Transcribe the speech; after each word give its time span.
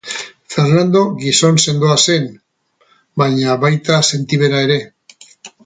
Fernando 0.53 1.01
gizon 1.19 1.59
sendoa 1.65 1.97
zen 2.05 2.25
baina 3.23 3.61
baita 3.67 4.01
sentibera 4.11 4.67
ere. 4.69 4.83